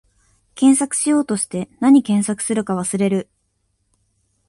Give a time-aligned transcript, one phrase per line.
[0.55, 3.29] 検索しようとして、なに検索するか忘れる